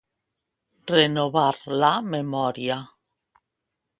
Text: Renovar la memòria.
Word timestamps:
Renovar 0.91 1.59
la 1.83 1.91
memòria. 2.15 2.81